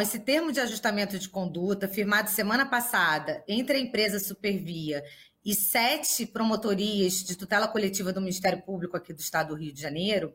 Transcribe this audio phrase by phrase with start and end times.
[0.00, 5.02] Esse termo de ajustamento de conduta, firmado semana passada entre a empresa Supervia
[5.44, 9.80] e sete promotorias de tutela coletiva do Ministério Público aqui do Estado do Rio de
[9.80, 10.34] Janeiro,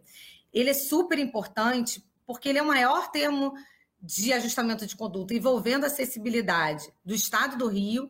[0.52, 3.54] ele é super importante porque ele é o maior termo
[4.02, 8.10] de ajustamento de conduta envolvendo acessibilidade do Estado do Rio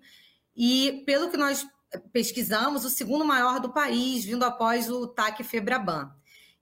[0.56, 1.68] e, pelo que nós
[2.12, 6.12] pesquisamos, o segundo maior do país, vindo após o TAC Febraban.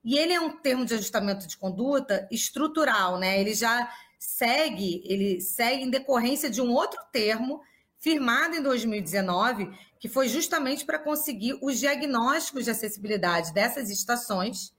[0.04, 3.40] E ele é um termo de ajustamento de conduta estrutural, né?
[3.40, 3.88] Ele já
[4.22, 7.60] segue, ele segue em decorrência de um outro termo
[7.98, 9.68] firmado em 2019,
[9.98, 14.72] que foi justamente para conseguir os diagnósticos de acessibilidade dessas estações,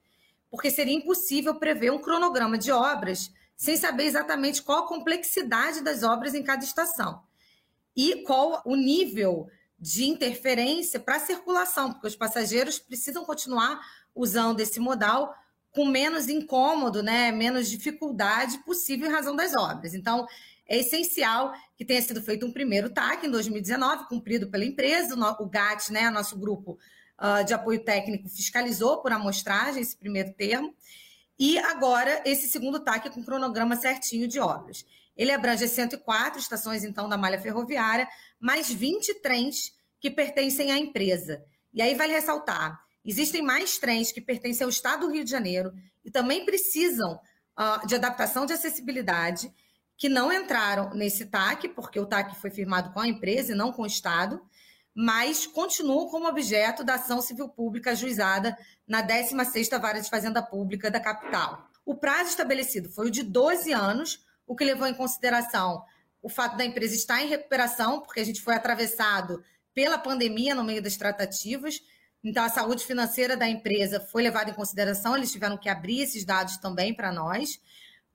[0.49, 6.03] porque seria impossível prever um cronograma de obras sem saber exatamente qual a complexidade das
[6.03, 7.21] obras em cada estação
[7.93, 13.81] e qual o nível de interferência para a circulação, porque os passageiros precisam continuar
[14.15, 15.35] usando esse modal
[15.73, 19.94] com menos incômodo, né, menos dificuldade possível em razão das obras.
[19.94, 20.26] Então,
[20.68, 25.49] é essencial que tenha sido feito um primeiro TAC em 2019, cumprido pela empresa, o
[25.49, 26.77] GAT, né, nosso grupo
[27.20, 30.74] uh, de apoio técnico, fiscalizou por amostragem esse primeiro termo,
[31.38, 34.85] e agora esse segundo TAC com cronograma certinho de obras.
[35.18, 38.08] Ele abrange 104 estações, então, da malha ferroviária,
[38.40, 41.43] mais 20 trens que pertencem à empresa.
[41.74, 45.73] E aí vale ressaltar, Existem mais trens que pertencem ao Estado do Rio de Janeiro
[46.04, 47.20] e também precisam
[47.59, 49.54] uh, de adaptação de acessibilidade,
[49.98, 53.71] que não entraram nesse TAC, porque o TAC foi firmado com a empresa e não
[53.71, 54.41] com o Estado,
[54.96, 60.90] mas continuam como objeto da ação civil pública ajuizada na 16ª Vara de Fazenda Pública
[60.91, 61.68] da capital.
[61.85, 65.84] O prazo estabelecido foi o de 12 anos, o que levou em consideração
[66.24, 69.44] o fato da empresa estar em recuperação, porque a gente foi atravessado
[69.74, 71.81] pela pandemia no meio das tratativas,
[72.24, 76.24] então, a saúde financeira da empresa foi levada em consideração, eles tiveram que abrir esses
[76.24, 77.59] dados também para nós,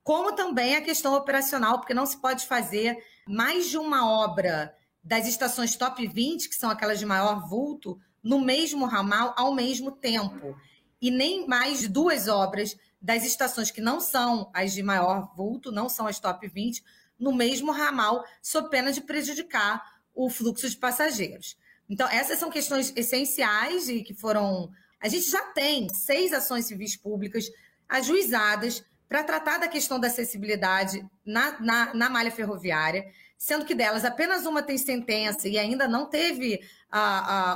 [0.02, 2.96] como também a questão operacional, porque não se pode fazer
[3.28, 8.40] mais de uma obra das estações top 20, que são aquelas de maior vulto, no
[8.40, 10.56] mesmo ramal ao mesmo tempo.
[11.00, 15.88] E nem mais duas obras das estações que não são as de maior vulto, não
[15.88, 16.82] são as top 20,
[17.18, 19.82] no mesmo ramal, sob pena de prejudicar
[20.14, 21.56] o fluxo de passageiros.
[21.88, 24.70] Então, essas são questões essenciais e que foram.
[25.00, 27.50] A gente já tem seis ações civis públicas
[27.88, 33.06] ajuizadas para tratar da questão da acessibilidade na, na, na, malha ferroviária,
[33.38, 36.60] sendo que delas apenas uma tem sentença e ainda não teve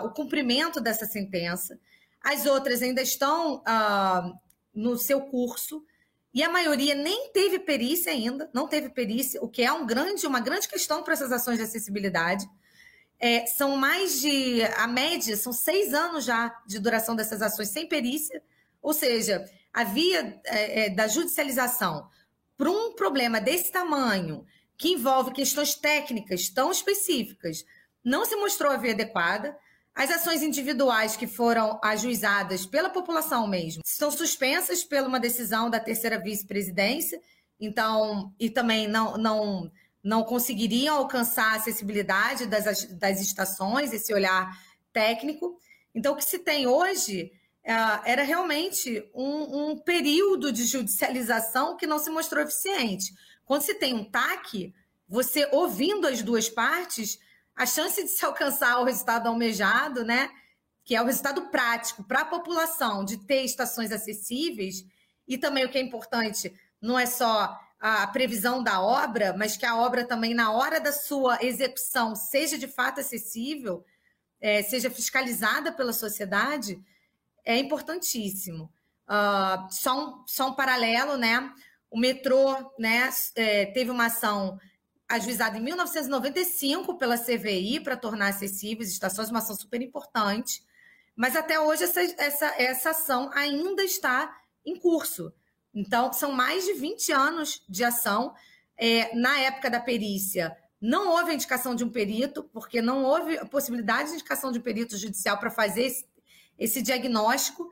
[0.05, 1.79] o cumprimento dessa sentença.
[2.23, 4.39] As outras ainda estão uh,
[4.73, 5.85] no seu curso
[6.33, 10.27] e a maioria nem teve perícia ainda, não teve perícia, o que é um grande,
[10.27, 12.49] uma grande questão para essas ações de acessibilidade.
[13.25, 14.65] É, são mais de.
[14.77, 18.43] A média são seis anos já de duração dessas ações sem perícia.
[18.83, 22.09] Ou seja, a via é, é, da judicialização
[22.59, 24.45] para um problema desse tamanho,
[24.77, 27.65] que envolve questões técnicas tão específicas,
[28.05, 29.57] não se mostrou a via adequada.
[29.95, 35.79] As ações individuais que foram ajuizadas pela população mesmo estão suspensas por uma decisão da
[35.79, 37.21] terceira vice-presidência,
[37.61, 39.71] então, e também não, não
[40.03, 44.51] não conseguiriam alcançar a acessibilidade das, das estações, esse olhar
[44.93, 45.59] técnico.
[45.95, 47.31] Então, o que se tem hoje
[47.65, 47.73] é,
[48.05, 53.15] era realmente um, um, período de judicialização que não se mostrou eficiente.
[53.45, 54.75] Quando se tem um TAC,
[55.09, 57.19] você ouvindo as duas partes,
[57.55, 60.31] a chance de se alcançar o resultado almejado, né,
[60.85, 64.85] que é o resultado prático para a população de ter estações acessíveis,
[65.29, 69.67] e também o que é importante, não é só a previsão da obra, mas que
[69.67, 73.85] a obra também, na hora da sua execução, seja de fato acessível,
[74.41, 76.81] é, seja fiscalizada pela sociedade,
[77.45, 78.73] é importantíssimo.
[79.09, 81.53] Uh, só, um, só um paralelo, né?
[81.91, 84.61] O metrô né, é, teve uma ação
[85.09, 90.65] ajuizada em 1995 pela CVI para tornar acessíveis estações, uma ação super importante,
[91.17, 94.33] mas até hoje essa, essa, essa ação ainda está
[94.65, 95.35] em curso.
[95.75, 98.35] Então, são mais de 20 anos de ação.
[98.77, 103.39] É, na época da perícia, não houve a indicação de um perito, porque não houve
[103.39, 106.05] a possibilidade de indicação de um perito judicial para fazer esse,
[106.59, 107.71] esse diagnóstico,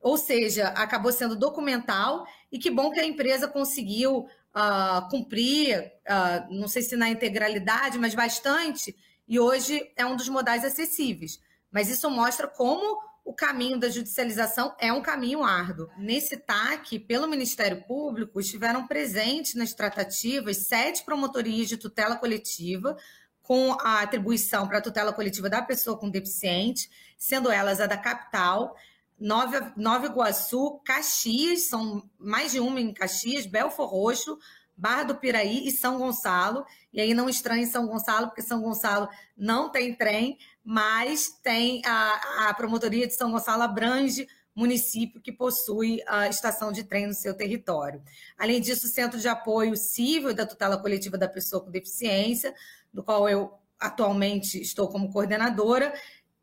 [0.00, 6.52] ou seja, acabou sendo documental, e que bom que a empresa conseguiu uh, cumprir, uh,
[6.52, 8.96] não sei se na integralidade, mas bastante,
[9.28, 11.40] e hoje é um dos modais acessíveis.
[11.70, 15.90] Mas isso mostra como o caminho da judicialização é um caminho árduo.
[15.98, 22.96] Nesse TAC, pelo Ministério Público, estiveram presentes nas tratativas sete promotorias de tutela coletiva,
[23.42, 26.88] com a atribuição para a tutela coletiva da pessoa com deficiente,
[27.18, 28.74] sendo elas a da capital,
[29.20, 34.38] Nova, Nova Iguaçu, Caxias, são mais de uma em Caxias, Belfor Roxo,
[34.78, 36.64] Barra do Piraí e São Gonçalo.
[36.92, 42.48] E aí não estranhe São Gonçalo, porque São Gonçalo não tem trem, mas tem a,
[42.48, 47.34] a promotoria de São Gonçalo abrange município que possui a estação de trem no seu
[47.34, 48.02] território.
[48.36, 52.54] Além disso, o Centro de Apoio Civil da Tutela Coletiva da Pessoa com Deficiência,
[52.92, 55.94] do qual eu atualmente estou como coordenadora,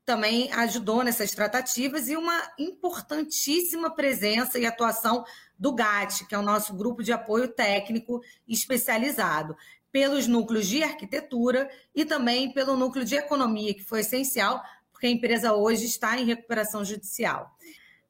[0.05, 5.25] também ajudou nessas tratativas e uma importantíssima presença e atuação
[5.57, 9.55] do GAT, que é o nosso grupo de apoio técnico especializado,
[9.91, 14.61] pelos núcleos de arquitetura e também pelo núcleo de economia, que foi essencial,
[14.91, 17.55] porque a empresa hoje está em recuperação judicial.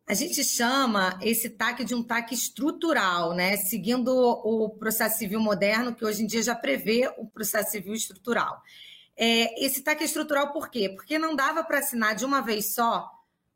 [0.07, 3.57] A gente chama esse TAC de um TAC estrutural, né?
[3.57, 8.62] Seguindo o processo civil moderno, que hoje em dia já prevê o processo civil estrutural.
[9.18, 10.90] É, esse TAC é estrutural por quê?
[10.90, 13.10] Porque não dava para assinar de uma vez só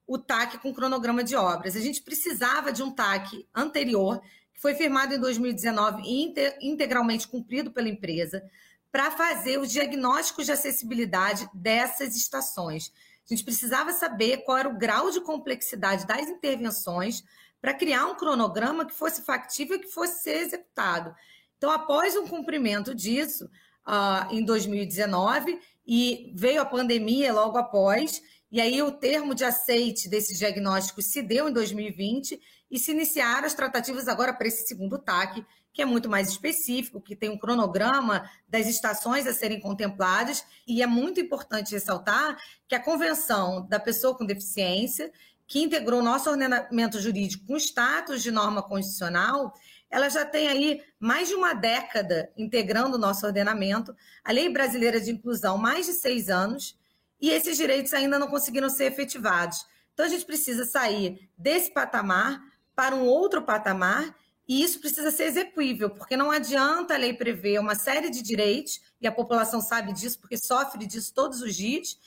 [0.07, 1.75] o TAC com cronograma de obras.
[1.75, 4.21] A gente precisava de um TAC anterior,
[4.53, 8.43] que foi firmado em 2019 e integralmente cumprido pela empresa,
[8.91, 12.91] para fazer os diagnósticos de acessibilidade dessas estações.
[13.29, 17.23] A gente precisava saber qual era o grau de complexidade das intervenções
[17.61, 21.13] para criar um cronograma que fosse factível e que fosse ser executado.
[21.57, 23.47] Então, após um cumprimento disso,
[23.87, 28.21] uh, em 2019, e veio a pandemia logo após,
[28.51, 32.39] e aí o termo de aceite desse diagnóstico se deu em 2020
[32.69, 37.01] e se iniciaram as tratativas agora para esse segundo TAC, que é muito mais específico,
[37.01, 42.37] que tem um cronograma das estações a serem contempladas, e é muito importante ressaltar
[42.67, 45.11] que a Convenção da Pessoa com Deficiência,
[45.47, 49.53] que integrou nosso ordenamento jurídico com status de norma constitucional,
[49.89, 54.99] ela já tem aí mais de uma década integrando o nosso ordenamento, a Lei Brasileira
[54.99, 56.77] de Inclusão, mais de seis anos,
[57.19, 59.65] e esses direitos ainda não conseguiram ser efetivados.
[59.93, 62.41] Então, a gente precisa sair desse patamar
[62.75, 64.15] para um outro patamar
[64.49, 68.81] e isso precisa ser execuível, porque não adianta a lei prever uma série de direitos,
[68.99, 71.99] e a população sabe disso, porque sofre disso todos os dias,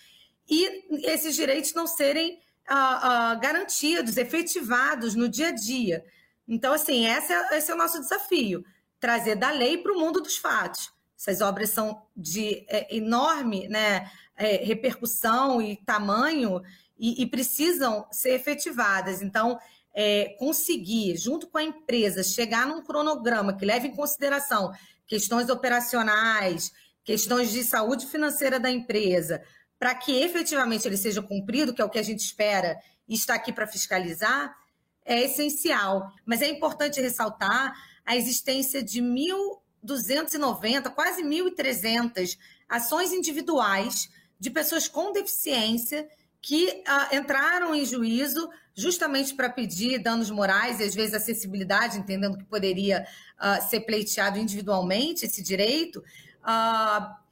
[0.50, 6.04] e esses direitos não serem ah, ah, garantidos, efetivados no dia a dia.
[6.46, 8.64] Então, assim, esse é, esse é o nosso desafio:
[8.98, 10.92] trazer da lei para o mundo dos fatos.
[11.18, 16.60] Essas obras são de é, enorme né, é, repercussão e tamanho
[16.98, 19.22] e, e precisam ser efetivadas.
[19.22, 19.58] Então,
[19.94, 24.72] é, conseguir, junto com a empresa, chegar num cronograma que leve em consideração
[25.06, 26.72] questões operacionais,
[27.04, 29.42] questões de saúde financeira da empresa,
[29.78, 32.78] para que efetivamente ele seja cumprido, que é o que a gente espera
[33.08, 34.56] e está aqui para fiscalizar,
[35.04, 36.12] é essencial.
[36.24, 42.38] Mas é importante ressaltar a existência de 1.290, quase 1.300
[42.68, 46.08] ações individuais de pessoas com deficiência
[46.40, 52.38] que uh, entraram em juízo justamente para pedir danos morais e às vezes acessibilidade, entendendo
[52.38, 53.06] que poderia
[53.38, 56.00] uh, ser pleiteado individualmente esse direito.
[56.42, 57.22] Uh,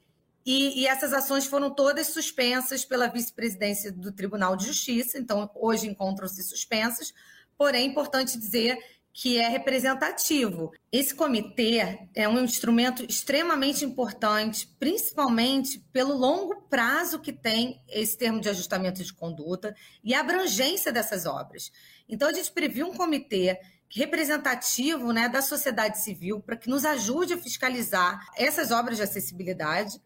[0.45, 5.87] e, e, essas ações foram todas suspensas pela vice-presidência do Tribunal de Justiça, então hoje
[5.87, 7.13] encontram-se suspensas.
[7.61, 8.75] Porém, é importante dizer
[9.13, 10.71] que é representativo.
[10.91, 18.41] Esse comitê é um instrumento extremamente importante, principalmente pelo longo prazo que tem esse termo
[18.41, 21.71] de ajustamento de conduta e a abrangência dessas obras.
[22.09, 23.59] Então, a gente previu um comitê
[23.91, 30.01] representativo né, da sociedade civil para que nos ajude a fiscalizar essas obras de acessibilidade,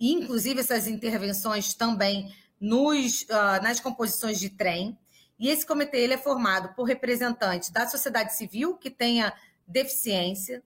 [0.00, 4.98] inclusive essas intervenções também nos, uh, nas composições de trem.
[5.38, 9.32] E esse comitê ele é formado por representantes da sociedade civil que tenha
[9.66, 10.62] deficiência,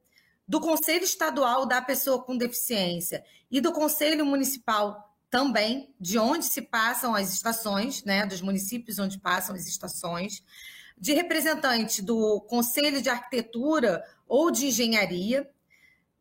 [0.46, 6.60] do Conselho Estadual da Pessoa com Deficiência e do Conselho Municipal também, de onde se
[6.60, 10.42] passam as estações, né, dos municípios onde passam as estações,
[10.98, 15.48] de representante do Conselho de Arquitetura ou de Engenharia,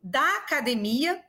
[0.02, 1.22] da academia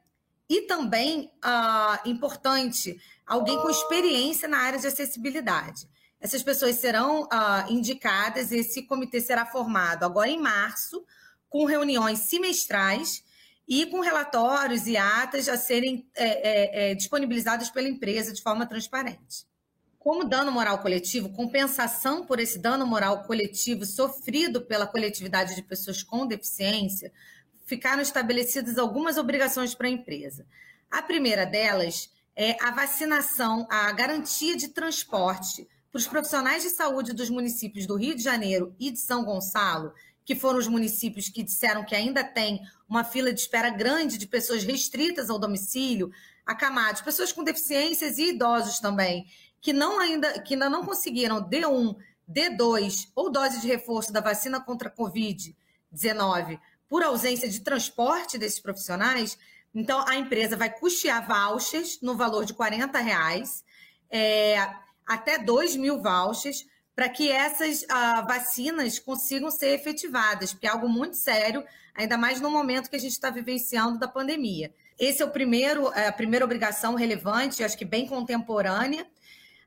[0.47, 5.89] e também, ah, importante, alguém com experiência na área de acessibilidade.
[6.21, 11.03] Essas pessoas serão uh, indicadas, esse comitê será formado agora em março,
[11.49, 13.23] com reuniões semestrais
[13.67, 18.67] e com relatórios e atas a serem é, é, é, disponibilizados pela empresa de forma
[18.67, 19.45] transparente.
[19.97, 26.03] Como dano moral coletivo, compensação por esse dano moral coletivo sofrido pela coletividade de pessoas
[26.03, 27.11] com deficiência,
[27.65, 30.45] ficaram estabelecidas algumas obrigações para a empresa.
[30.89, 37.12] A primeira delas é a vacinação, a garantia de transporte para os profissionais de saúde
[37.12, 39.93] dos municípios do Rio de Janeiro e de São Gonçalo,
[40.24, 44.25] que foram os municípios que disseram que ainda tem uma fila de espera grande de
[44.25, 46.10] pessoas restritas ao domicílio,
[46.45, 49.25] acamados, pessoas com deficiências e idosos também,
[49.60, 51.95] que não ainda que ainda não conseguiram D1,
[52.29, 58.60] D2 ou dose de reforço da vacina contra a Covid-19, por ausência de transporte desses
[58.60, 59.38] profissionais,
[59.74, 63.63] então a empresa vai custear vouchers no valor de 40 reais,
[64.10, 64.57] é,
[65.13, 66.65] até 2 mil vouchers,
[66.96, 71.63] para que essas uh, vacinas consigam ser efetivadas, porque é algo muito sério,
[71.96, 74.74] ainda mais no momento que a gente está vivenciando da pandemia.
[75.00, 79.06] Esse é o primeiro, é a primeira obrigação relevante, acho que bem contemporânea.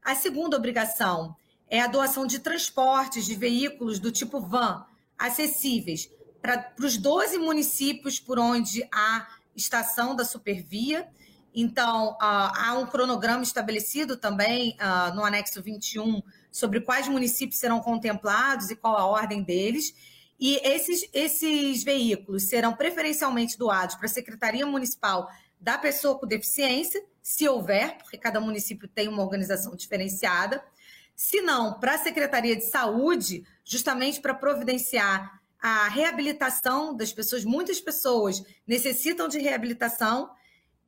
[0.02, 1.36] A segunda obrigação
[1.68, 4.86] é a doação de transportes de veículos do tipo van
[5.18, 6.10] acessíveis
[6.40, 11.08] para os 12 municípios por onde há estação da Supervia.
[11.54, 16.20] Então, uh, há um cronograma estabelecido também uh, no anexo 21
[16.50, 19.94] sobre quais municípios serão contemplados e qual a ordem deles.
[20.38, 25.30] E esses, esses veículos serão preferencialmente doados para a Secretaria Municipal
[25.60, 30.62] da Pessoa com Deficiência, se houver, porque cada município tem uma organização diferenciada.
[31.14, 37.42] Se não, para a Secretaria de Saúde, justamente para providenciar a reabilitação das pessoas.
[37.42, 40.30] Muitas pessoas necessitam de reabilitação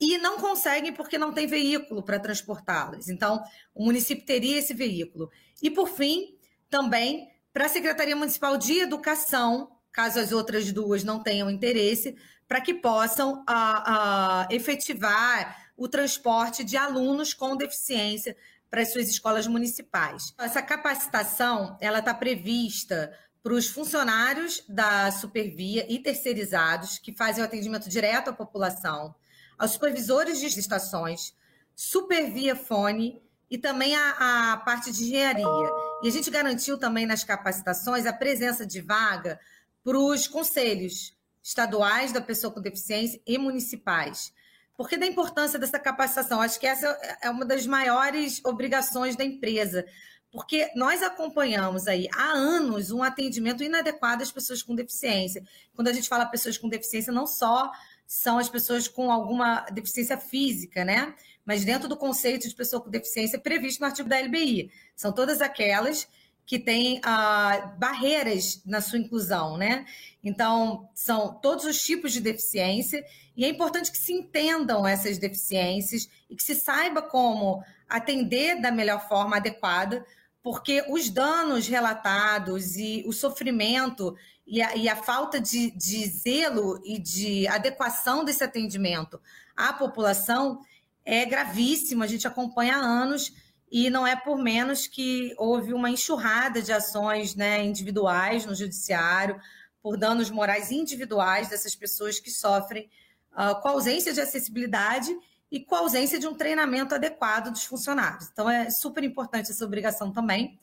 [0.00, 3.08] e não conseguem porque não tem veículo para transportá-las.
[3.08, 3.42] Então,
[3.74, 5.30] o município teria esse veículo.
[5.62, 6.36] E, por fim,
[6.68, 12.14] também para a Secretaria Municipal de Educação, caso as outras duas não tenham interesse,
[12.46, 18.36] para que possam a, a, efetivar o transporte de alunos com deficiência
[18.70, 20.34] para as suas escolas municipais.
[20.38, 23.12] Essa capacitação ela está prevista
[23.42, 29.14] para os funcionários da Supervia e terceirizados que fazem o atendimento direto à população,
[29.58, 31.34] aos supervisores de estações,
[31.74, 33.20] Supervia Fone
[33.50, 35.70] e também a, a parte de engenharia.
[36.02, 39.38] E a gente garantiu também nas capacitações a presença de vaga
[39.84, 44.32] para os conselhos estaduais da pessoa com deficiência e municipais.
[44.76, 46.40] Porque da importância dessa capacitação?
[46.40, 46.86] Acho que essa
[47.22, 49.86] é uma das maiores obrigações da empresa,
[50.30, 55.42] porque nós acompanhamos aí há anos um atendimento inadequado às pessoas com deficiência.
[55.74, 57.70] Quando a gente fala pessoas com deficiência, não só
[58.06, 61.14] são as pessoas com alguma deficiência física, né?
[61.44, 64.70] Mas dentro do conceito de pessoa com deficiência previsto no artigo da LBI.
[64.94, 66.08] São todas aquelas
[66.46, 69.84] que têm ah, barreiras na sua inclusão, né?
[70.22, 73.04] Então, são todos os tipos de deficiência,
[73.36, 78.70] e é importante que se entendam essas deficiências e que se saiba como atender da
[78.70, 80.06] melhor forma adequada
[80.46, 86.80] porque os danos relatados e o sofrimento e a, e a falta de, de, zelo
[86.84, 89.20] e de adequação desse atendimento
[89.56, 90.60] à população
[91.04, 92.04] é gravíssimo.
[92.04, 93.32] A gente acompanha há anos
[93.68, 99.40] e não é por menos que houve uma enxurrada de ações né, individuais no judiciário
[99.82, 102.88] por danos morais individuais dessas pessoas que sofrem
[103.32, 105.12] uh, com ausência de acessibilidade
[105.50, 108.28] e com a ausência de um treinamento adequado dos funcionários.
[108.32, 110.58] Então, é super importante essa obrigação também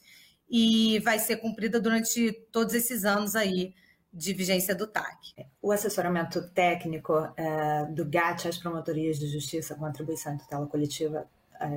[0.49, 3.73] e vai ser cumprida durante todos esses anos aí
[4.13, 5.47] de vigência do TAC.
[5.61, 11.27] O assessoramento técnico é, do GAT às promotorias de justiça com atribuição em tutela coletiva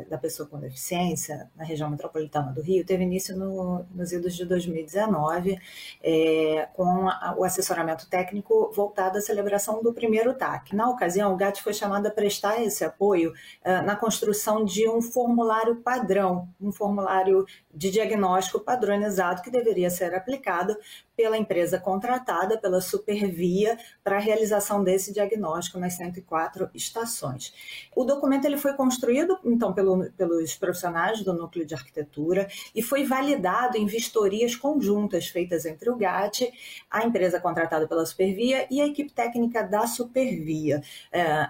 [0.08, 4.44] da pessoa com deficiência na região metropolitana do Rio teve início no, nos idos de
[4.44, 5.58] 2019,
[6.02, 10.74] é, com a, o assessoramento técnico voltado à celebração do primeiro TAC.
[10.74, 15.00] Na ocasião, o GAT foi chamado a prestar esse apoio é, na construção de um
[15.00, 20.76] formulário padrão, um formulário de diagnóstico padronizado que deveria ser aplicado
[21.16, 27.54] pela empresa contratada, pela Supervia, para a realização desse diagnóstico nas 104 estações.
[27.94, 33.04] O documento ele foi construído, então, pelo, pelos profissionais do Núcleo de Arquitetura e foi
[33.04, 36.52] validado em vistorias conjuntas feitas entre o GAT,
[36.90, 40.82] a empresa contratada pela Supervia e a equipe técnica da Supervia.
[41.10, 41.48] É,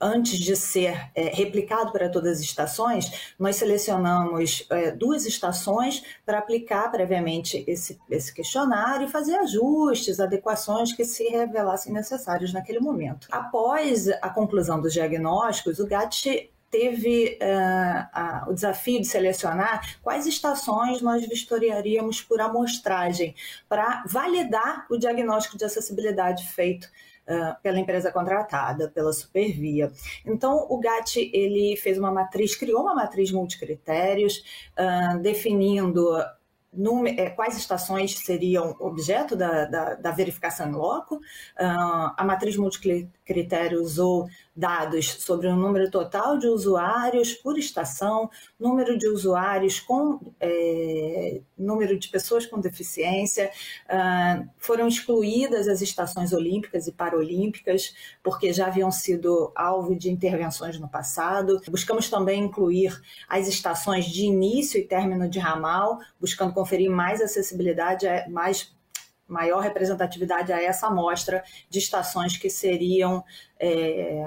[0.00, 6.38] antes de ser é, replicado para todas as estações, nós selecionamos é, duas estações para
[6.38, 13.28] aplicar previamente esse, esse questionário e fazer ajustes, adequações que se revelassem necessários naquele momento.
[13.30, 21.02] Após a conclusão dos diagnósticos, o GAT teve uh, o desafio de selecionar quais estações
[21.02, 23.34] nós vistoriaríamos por amostragem
[23.68, 26.88] para validar o diagnóstico de acessibilidade feito
[27.30, 29.92] uh, pela empresa contratada, pela Supervia.
[30.26, 34.42] Então, o GAT ele fez uma matriz, criou uma matriz multicritérios,
[35.22, 36.06] definindo
[37.16, 41.16] é, quais estações seriam objeto da, da, da verificação em loco.
[41.16, 44.28] Uh, a matriz multicritério usou
[44.60, 51.98] dados sobre o número total de usuários por estação, número de usuários com é, número
[51.98, 53.50] de pessoas com deficiência.
[53.86, 60.78] Uh, foram excluídas as estações olímpicas e paralímpicas, porque já haviam sido alvo de intervenções
[60.78, 61.60] no passado.
[61.70, 68.06] Buscamos também incluir as estações de início e término de ramal, buscando conferir mais acessibilidade,
[68.28, 68.78] mais
[69.30, 73.24] maior representatividade a essa amostra de estações que seriam
[73.58, 74.22] é,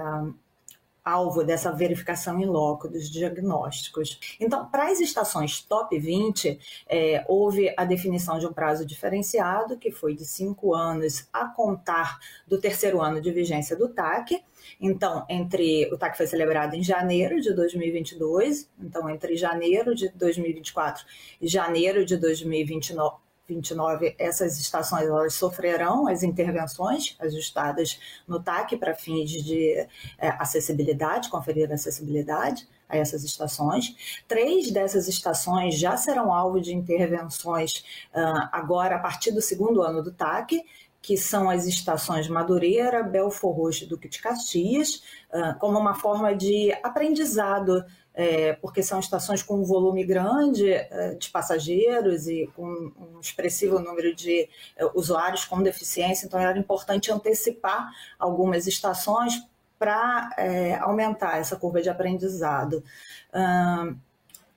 [1.03, 4.37] alvo dessa verificação em loco dos diagnósticos.
[4.39, 6.57] Então, para as estações top 20,
[6.87, 12.17] é, houve a definição de um prazo diferenciado, que foi de cinco anos a contar
[12.47, 14.41] do terceiro ano de vigência do TAC.
[14.79, 21.05] Então, entre o TAC foi celebrado em janeiro de 2022, então entre janeiro de 2024
[21.41, 28.95] e janeiro de 2029, 29, essas estações elas sofrerão as intervenções ajustadas no TAC para
[28.95, 34.23] fins de é, acessibilidade, conferir acessibilidade a essas estações.
[34.27, 37.83] Três dessas estações já serão alvo de intervenções
[38.13, 40.63] uh, agora a partir do segundo ano do TAC,
[41.01, 46.33] que são as estações Madureira, Belfor Roxo e Duque de Caxias, uh, como uma forma
[46.33, 47.83] de aprendizado
[48.13, 53.79] é, porque são estações com um volume grande é, de passageiros e com um expressivo
[53.79, 57.89] número de é, usuários com deficiência, então era importante antecipar
[58.19, 59.41] algumas estações
[59.79, 62.83] para é, aumentar essa curva de aprendizado.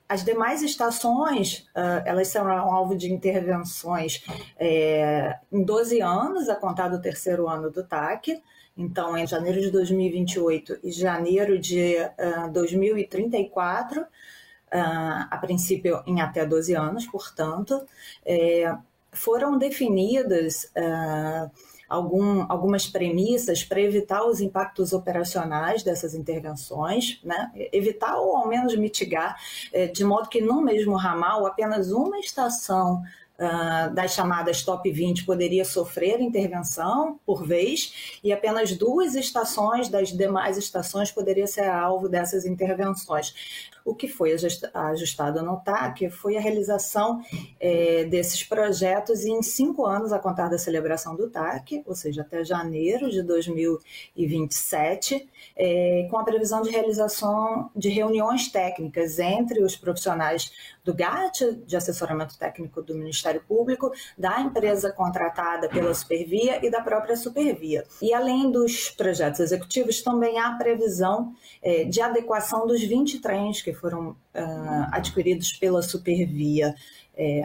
[0.09, 1.67] as demais estações,
[2.05, 4.23] elas serão alvo de intervenções
[4.57, 8.41] é, em 12 anos, a contar do terceiro ano do TAC,
[8.76, 14.06] então, em janeiro de 2028 e janeiro de uh, 2034, uh,
[14.71, 17.83] a princípio em até 12 anos, portanto,
[18.25, 18.76] é,
[19.12, 21.50] foram definidas uh,
[21.88, 27.50] algum, algumas premissas para evitar os impactos operacionais dessas intervenções, né?
[27.73, 29.40] evitar ou ao menos mitigar,
[29.73, 33.02] é, de modo que no mesmo ramal apenas uma estação
[33.38, 40.12] uh, das chamadas top 20 poderia sofrer intervenção por vez e apenas duas estações das
[40.12, 43.35] demais estações poderia ser alvo dessas intervenções.
[43.87, 44.35] O que foi
[44.75, 47.23] ajustado no TAC foi a realização
[47.61, 52.45] é, desses projetos em cinco anos a contar da celebração do TAC, ou seja, até
[52.45, 60.50] janeiro de 2027, é, com a previsão de realização de reuniões técnicas entre os profissionais
[60.84, 66.80] do GAT, de assessoramento técnico do Ministério Público, da empresa contratada pela Supervia e da
[66.80, 67.84] própria Supervia.
[68.00, 73.73] E além dos projetos executivos, também há previsão é, de adequação dos 20 trens que
[73.73, 74.17] foram uh,
[74.93, 76.75] adquiridos pela Supervia.
[77.19, 77.43] É,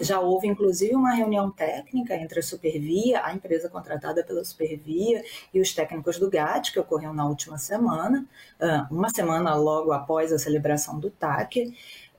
[0.00, 5.60] já houve, inclusive, uma reunião técnica entre a Supervia, a empresa contratada pela Supervia, e
[5.60, 8.26] os técnicos do GAT, que ocorreu na última semana,
[8.60, 11.72] uh, uma semana logo após a celebração do TAC.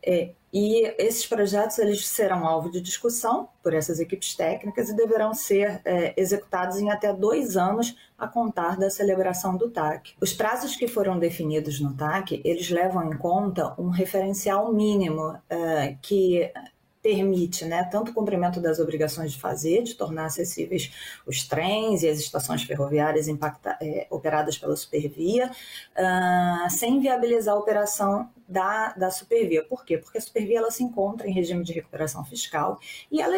[0.05, 5.33] É, e esses projetos eles serão alvo de discussão por essas equipes técnicas e deverão
[5.33, 10.13] ser é, executados em até dois anos a contar da celebração do TAC.
[10.21, 15.97] Os prazos que foram definidos no TAC eles levam em conta um referencial mínimo é,
[16.01, 16.49] que
[17.05, 20.91] permite né, tanto o cumprimento das obrigações de fazer, de tornar acessíveis
[21.23, 27.59] os trens e as estações ferroviárias impacta, é, operadas pela Supervia, uh, sem viabilizar a
[27.59, 29.63] operação da, da Supervia.
[29.63, 29.99] Por quê?
[29.99, 32.79] Porque a Supervia ela se encontra em regime de recuperação fiscal
[33.11, 33.37] e ela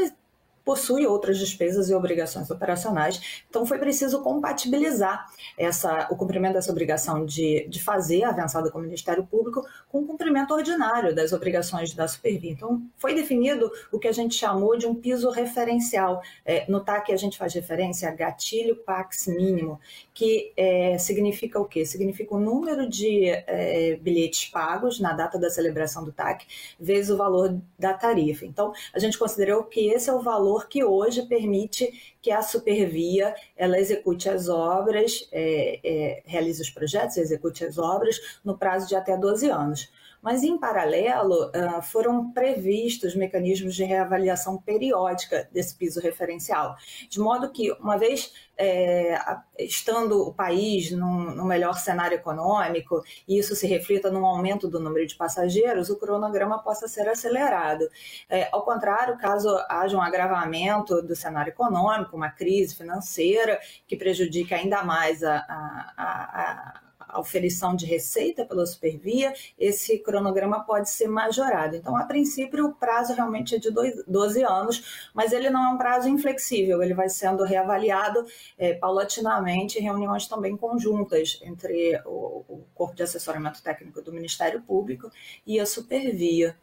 [0.67, 3.41] possui outras despesas e obrigações operacionais.
[3.49, 5.25] Então, foi preciso compatibilizar
[5.57, 10.01] essa, o cumprimento dessa obrigação de, de fazer a avançada com o Ministério Público com
[10.01, 12.51] o cumprimento ordinário das obrigações da Supervia.
[12.51, 16.21] Então, foi definido o que a gente chamou de um piso referencial.
[16.45, 19.79] É, no TAC, a gente faz referência a gatilho PAX mínimo,
[20.13, 21.85] que é, significa o quê?
[21.85, 26.45] Significa o número de é, bilhetes pagos na data da celebração do TAC,
[26.77, 28.45] vezes o valor da tarifa.
[28.45, 32.41] Então, a gente considerou que esse é o valor valor que hoje permite que a
[32.41, 38.87] Supervia ela execute as obras, é, é, realize os projetos, execute as obras no prazo
[38.87, 39.89] de até 12 anos.
[40.21, 41.51] Mas, em paralelo,
[41.83, 46.75] foram previstos mecanismos de reavaliação periódica desse piso referencial,
[47.09, 49.19] de modo que, uma vez é,
[49.59, 54.79] estando o país num, num, melhor cenário econômico e isso se reflita num aumento do
[54.79, 57.87] número de passageiros, o cronograma possa ser acelerado.
[58.29, 64.53] É, ao contrário, caso haja um agravamento do cenário econômico, uma crise financeira que prejudique
[64.53, 66.86] ainda mais a, a, a
[67.17, 71.75] a oferição de receita pela Supervia, esse cronograma pode ser majorado.
[71.75, 75.77] Então, a princípio, o prazo realmente é de 12 anos, mas ele não é um
[75.77, 78.23] prazo inflexível, ele vai sendo reavaliado
[78.57, 84.61] é, paulatinamente em reuniões também conjuntas entre o, o Corpo de Assessoramento Técnico do Ministério
[84.61, 85.11] Público
[85.45, 86.55] e a Supervia.